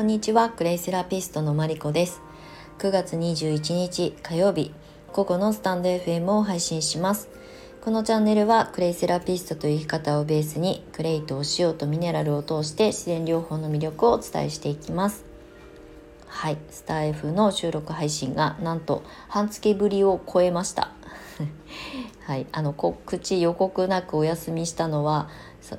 [0.00, 2.22] こんにちはクレイセラピストのマリコです。
[2.78, 4.72] 9月21日火曜日。
[5.12, 7.28] 午後のスタンド FM を配信します。
[7.82, 15.26] このチャンネルはクレイセラピストという生き方をベースにクレイとお塩とミネラルを通して自然療法の魅力をお伝えしていきます。
[16.28, 16.56] はい。
[16.70, 20.92] スタイフの収録配信がなんと半月ぶりを超えました。
[22.24, 25.28] はい、あの告知予告なくお休みしたのは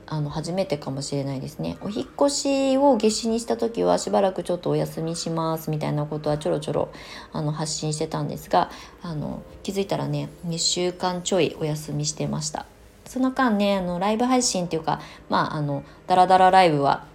[0.07, 1.77] あの初めてかもしれないですね。
[1.81, 6.89] お引越しを夏至にした時はしばらくちょっとお休みしますみたいなことはちょろちょろ
[7.33, 8.69] あの発信してたんですが
[9.01, 12.65] あの気づいたらね2週間ちょいお休みしてました。
[13.05, 17.05] その間ねあのライブ配信っていうかまああのダラダラライブは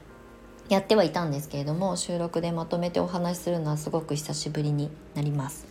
[0.68, 5.66] やってはいたんですけれども収録でまとめてお話しするのはすごく久しぶりになります。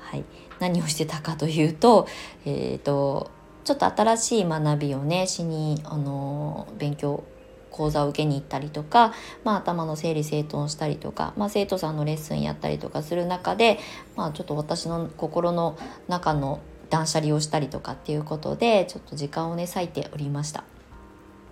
[0.00, 0.24] はい、
[0.58, 2.08] 何をしてたかというと,、
[2.46, 3.30] えーと、
[3.68, 7.22] ちょっと新しい学びをねしに、あの勉強
[7.70, 9.12] 講座を受けに行ったりとか、
[9.44, 13.78] まあ、頭の整理整頓したりとか、まあ、生徒さんのレッスンやったりとかする中で、
[14.16, 15.76] まあ、ちょっと私の心の
[16.08, 20.64] 中の断捨離をしたりとかっていうことでちょっと時間をね割いておりました。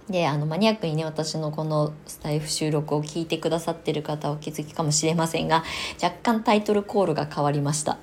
[0.08, 5.64] であのマニアックにね私のこのスタイフ収録を聞いてくださってる方はお気づきかもしれませんが
[6.02, 7.98] 若干タイトルコールが変わりました。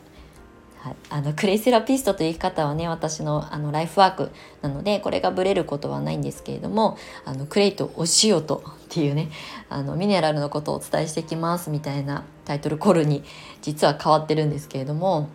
[1.09, 4.31] あのクレイセラピストという生き方はね私のあのライフワーク
[4.61, 9.29] なのでこれがブレることはないんですけれどもあのクレイとお塩とっていうね
[9.69, 13.23] あのミネラルのことをお伝えしてきますみたいなタイトルコールに
[13.61, 15.29] 実は変わってるんですけれども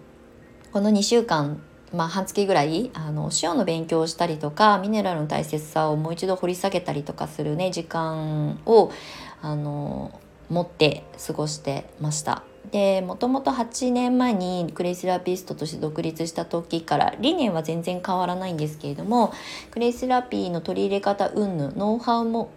[0.72, 8.92] この2週間まあ、半月ぐらいあのお塩の勉強をしたりとかミネラルの大切さをもう一度掘り下げたりとかするね時間を
[9.40, 12.42] あの持って過ごしてました。
[12.70, 19.32] でもともと8年前にクレイセラピストとして独立した時から理念は全然変わらないんですけれども
[19.70, 22.50] クレイセラピーの取り入れ方云々ノウハウも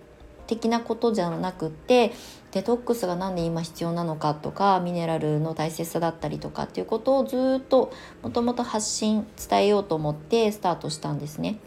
[0.47, 2.11] 的なことじゃなくって
[2.51, 11.59] デトックスが何で今必要なのかとかミネラルの大切さだったりとかっていうことをずっともともと発信伝えようと思ってスタートしたんですね。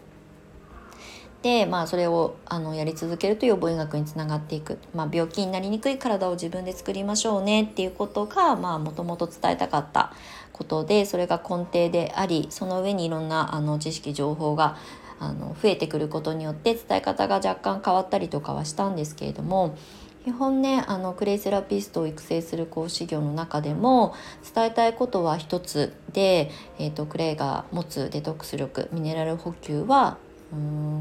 [1.44, 10.14] で、まあ、それをあのやり続けると予防医学につながっていく、まあ、病気になりにくい体を自分で作りましょうねっていうことがもともと伝えたかった
[10.54, 14.78] ことでそれが根底でありその上にいろんなあの知識情報が
[15.20, 19.76] あの増えてくることによって伝え方が若干変わったりとかはしたんですけれども
[20.24, 24.14] 基本ねあのクレイセラピストを育成する講師業の中でも
[24.54, 30.16] 伝えたいことは一つで、えーとクレイが持つデトックス力ミネラル補給は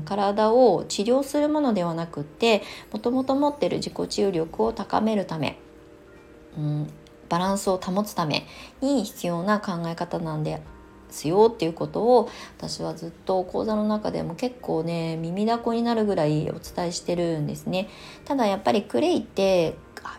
[0.05, 5.57] 体を治療するものではなくってもともと持ってる自己治癒力を高めるため
[6.57, 6.93] うん
[7.29, 8.45] バランスを保つため
[8.81, 10.61] に必要な考え方なんで
[11.13, 17.89] すよっていうことを私はずっと講座の中でも結構ね耳だこになるぐらいお伝えしてるんですね。
[18.25, 19.75] ただやっぱりクレイって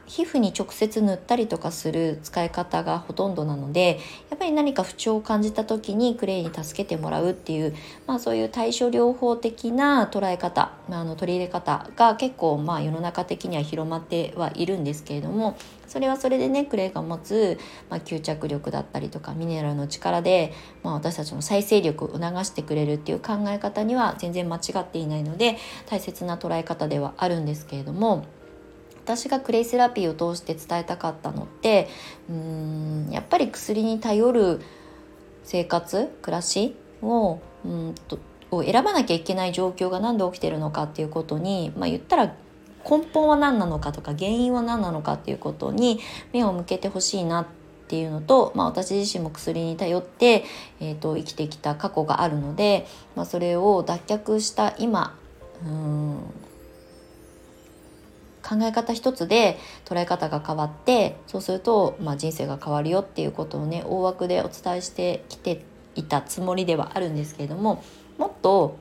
[0.07, 3.99] 皮膚に直接塗ったりとかする使い方がほとんどなので
[4.31, 7.75] やっぱり何か不調を感じた時にクレイに助けてもらうっていう、
[8.07, 15.57] まあ、そういう対処療法的な捉え方、まあ、あの取り入れ方が結構まあ世の中的には広まってはいるんですけれども
[15.87, 17.59] それはそれでねクレイが持つ、
[17.91, 20.53] まあ、吸着力だったりとかミネラルの力で、
[20.83, 25.57] まあ、私たちの再生力を促してくれるっていう考え方には全然間違っていないので
[25.87, 28.27] 大切な捉え方ではあるんですけれども。
[29.05, 31.89] 私がクレイセラピーを通して伝えたかったのって
[32.31, 34.63] うんやっぱり薬に頼る
[35.43, 38.19] 生活暮らしをうんと
[38.51, 42.35] を選ばなきゃいけない状況が何で起きてるのかっていうことに、まあ、言ったら
[42.89, 46.01] 根本は何なのかとか原因は何なのかっていうことに
[46.33, 47.47] 目を向けてほしいなっ
[47.89, 50.45] ていうのと、まあ、私自身も薬に頼って、
[50.81, 55.17] えーと、生きてきた過去があるので、まあ、それを脱却した今
[55.65, 56.19] うん
[58.45, 67.83] 考え方一つで捉え方が変わってそうすると、まあ、人生が変わるよっていうことをね大枠でお伝えしてきていたつもりではあるんですけれども
[68.19, 68.77] もっと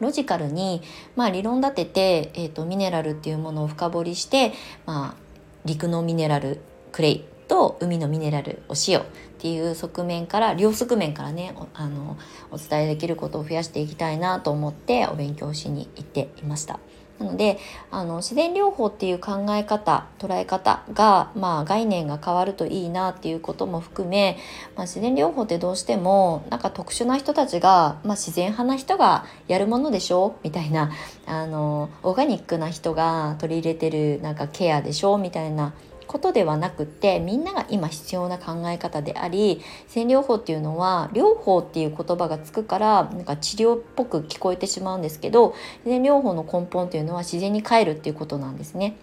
[0.00, 0.82] ロジカルに、
[1.16, 4.52] まあ、理論立てて、えーと、ミネラルっていうものを深掘りして、
[4.86, 5.30] まあ、
[5.64, 6.60] 陸のミネラル
[6.92, 9.04] クレイと海のミネラルお塩っ
[9.38, 12.16] ていう側面から両側面からねあの
[12.50, 16.78] お伝えできることを増やしていきたいなと思ってお勉強しに行っていました。
[17.20, 17.58] なので
[17.90, 24.38] あの自然療法っていう考え方捉え方が、まあ、概念が変わるといいなっていうことも含め、
[24.74, 30.36] まあ、自然療法ってどうしてもなんか特殊な人たちが、まあ、自然派な人がやるものでしょ？
[30.42, 30.92] みたいな
[31.26, 35.18] あのオーガニックな人が取り入れてるなんかケアでしょ？
[35.18, 35.74] みたいな
[36.10, 45.54] ことではなくてみんなが今必要な考え方であり線療法っていうのは療法っていう言葉がつくからなんか治療っぽく聞こえてしまうんですけど
[45.84, 48.96] 自然療法の根本というのは自然に帰るっていうことなんですね。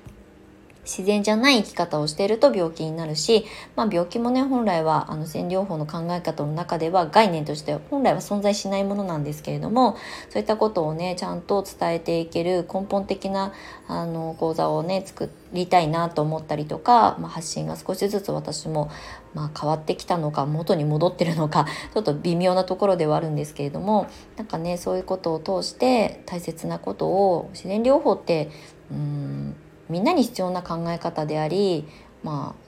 [0.88, 3.46] 自然じゃない生き方をしていると病気になるし、
[3.76, 9.98] まあ、病気もね本来はあの線療法の考え方の中では概念として本来は存在しないものなんですけれども
[10.30, 13.52] そういったことをねちゃんと伝えていける根本的な
[13.88, 18.90] あの講座をね作りたいなと思ったりとか、まあ、発信が少しずつ私も、
[19.34, 24.08] まあ、変わってきたのか元に戻ってるのか ちょっと微妙なところではあるんですけれども
[24.38, 28.50] なんかねそういうことを通して大切なことを自然療法って
[28.90, 29.56] うん
[29.90, 31.88] みんなに必要な考え方であり
[32.24, 32.68] まあ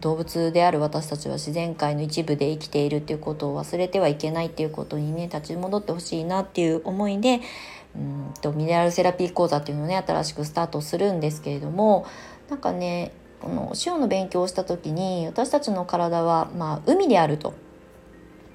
[0.00, 7.40] 動物である私たちは自然界の一部で生きているっていうことを忘れてはいけないっていうことにね立ち戻ってほしいなっていう思いで
[7.96, 12.06] うんとミネラルセラピー講座っていうのをね新しくスタートするんですけれども
[12.48, 17.54] なんかねこの塩の勉強をした時に私たちの体はまあ海であると。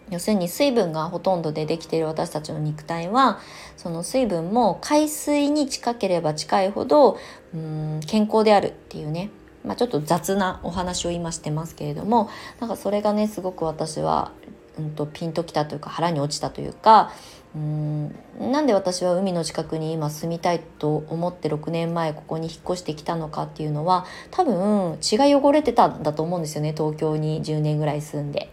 [0.09, 3.39] 要するに水分がほとんどでできている私たちの肉体は
[3.77, 7.17] その水分も海水に近ければ近いほど
[7.53, 9.29] うん健康であるっていうね、
[9.65, 12.29] まあ、ちょっと雑なお話を今してますけれども
[12.59, 14.31] なんかそれがねすごく私は、
[14.77, 17.11] うんと、ピンときたというか腹に落ちたというか
[17.55, 28.49] うんなんで私は海の近くに今住みたいと思って6年前ここに引っ越してきたのかっていうのは多分血が汚れてたんだと思うんですよね東京に10年ぐらい住んで。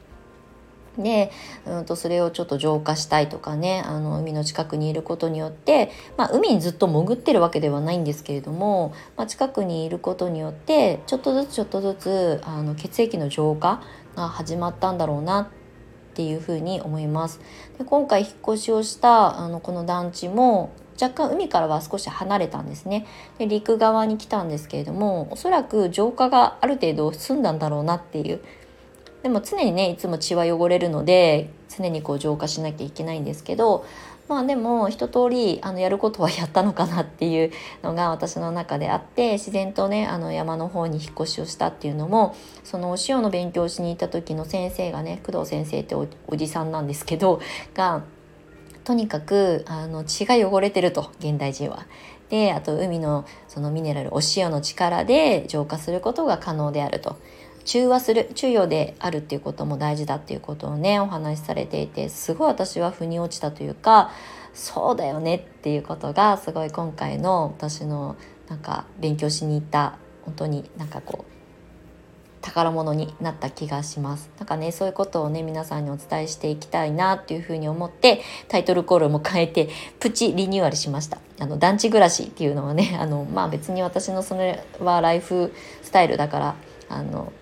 [1.03, 1.31] で、
[1.67, 13.83] うん、とそれをちょっと浄化したいとかねあの海の近くにいることによって、まあ、海にずっと潜ってるわけではないんですけれども、まあ、近くにいることによってちょっとずつちょっとずつあの血液の浄化
[14.17, 15.49] が始まったんだろうなっ
[16.15, 17.41] ていうふうに思います。
[17.79, 23.07] で今回引っ越しをしたあのこの団地も若干海からは少し離れたんですね
[23.39, 28.43] で陸側に来たんですけれどもおそらく浄化がある程度済んだんだろうなっていう
[29.23, 33.85] でも常にねいつも血は汚れるので常にこう浄化しなきゃいけないんですけど
[34.31, 37.51] まあでも一通りあのやることはやったのかなっていう
[37.83, 46.07] のが 私の中であって自然とねあの山の方に引っ越しをしたっていうのもそのお塩の勉強しに行った時の先生がね工藤先生ってお
[46.37, 47.41] じさんなんですけど
[47.75, 48.05] が
[48.85, 51.87] とにかくあの血が汚れてると現代人は。
[52.29, 57.17] であと海のそのミネラルお塩の力で浄化することが可能であると。
[57.65, 64.11] 中和する中与であるっていうことも大事だっていうことをねお話しされていてすごい私は腑に落ちたというか
[64.55, 68.17] そうだよねっていうことがすごい今回の私の
[68.49, 71.41] なんか勉強しに行った本当になんかこう
[72.41, 74.31] 宝物になった気がします。
[74.39, 79.69] なんかね、そういうことをね、皆さんにお伝えしていきたいなっていうふうに思って、タイトルコールも変えて、
[79.99, 81.19] プチリニューアルしました。
[81.39, 85.53] あの、団地暮らしっていうのはね、あの、まあ別に私のそれはライフ
[85.83, 86.57] スタイルだから、
[86.89, 87.33] あの、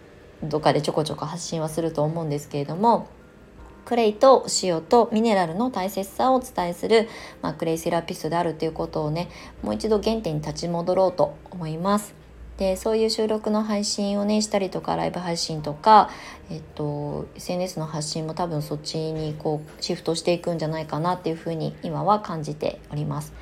[0.42, 3.08] どっかでちょこちょこ発信はすると思うんですけれども
[3.84, 7.08] クレイと塩とミネラルの大切さをお伝えする、
[7.40, 9.30] まあ、クレイセラピストであるということをね
[9.62, 12.14] もう一度原点に立ち戻ろうと思います。
[12.58, 16.10] でそういう収録の配信をねしたりとかライブ配信とか、
[16.50, 23.32] えっと、SNS の発信も多分そっちにこうシフトしていくんじゃないかなっていうふうに今は感じております。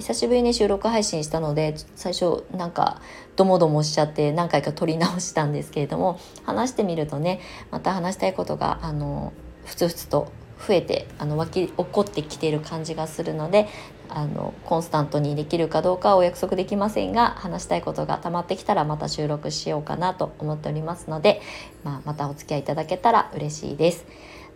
[0.00, 3.00] 久しぶりに収録配信したので最初なんか
[3.36, 7.40] ドモドモしちゃって何回か撮り直したんですけれども話してみるとね
[7.70, 9.32] また話したいことがあの
[9.64, 10.32] ふつふつと
[10.66, 13.68] 増えてあの湧き起こってきている感じがするので
[14.08, 21.42] あのコンスタントにできるかどうかはお約束できませんが話したいことが溜まってきたらまた収録しようかなと思っておりますので、
[21.84, 24.06] まあ、またお付き合いいただけたら嬉しいです。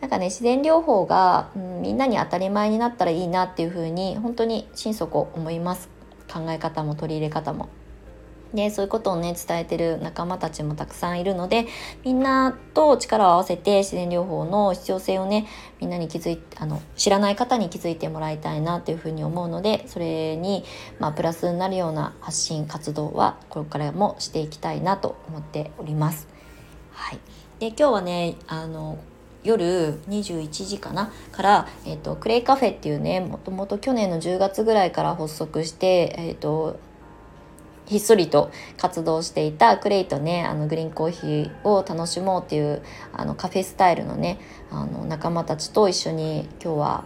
[0.02, 5.88] なんかね自然療法が、うん、みんなに当たり前になったらいいなっていうふうに本当に心底思います
[6.30, 7.68] 考え方も取り入れ方も。
[8.52, 11.66] でそういうことをね伝えてる仲間たちもたくさんいるので
[12.04, 15.46] みんなと力を合わせて自然療法の必要性をね
[15.80, 20.64] みんなに気づいあの知らない方に気づいてもらいたいなっていうふうに思うのでそれに、
[20.98, 26.28] まあ、プラスになるような発信活動はこれからもしていきたいなと思っております。
[26.90, 27.18] はい、
[27.58, 28.98] で今日はねあの
[29.44, 31.12] 夜21時かな？
[31.32, 36.78] から、えーと、クレイカフェっていうねもともと去年の10月ぐらいから発足して、えーと、
[37.86, 42.82] ひっそりと活動していたクレイとねあのグリーンコーヒーを楽しもうっていう
[43.12, 44.38] あのカフェスタイルのね
[44.70, 47.04] あの仲間たちと一緒に今日は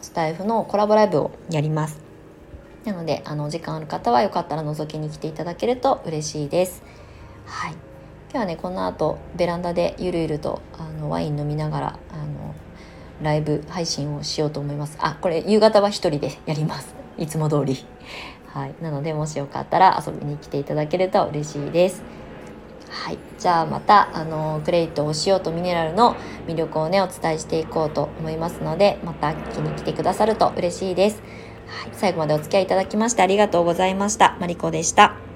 [0.00, 2.00] スタイフのコラボライブをやります。
[2.84, 6.82] なのであの時間ある方はよかったら覗きに来ていただけると嬉しいです。
[7.44, 7.89] はい
[8.32, 12.54] 今日はねこの後ベランダでゆるゆるとあのワイン飲みながらあの
[13.20, 14.96] ライブ配信をしようと思います。
[15.00, 16.94] あこれ夕方は一人でやります。
[17.18, 17.84] いつも通り。
[18.46, 18.74] はい。
[18.80, 22.04] なのでもしよかったら遊びに来ていただけると嬉しいです。
[22.88, 23.18] はい。
[23.36, 26.14] じゃあまたあのクレイとお塩とミネラルの
[26.46, 31.20] 魅力をねお伝えしていこうと思いますのでまた聞きに来てくださると嬉しいです。
[31.66, 34.36] はい、最後までお付き合いいただきましてありがとうございました。
[34.38, 35.29] マリコでした。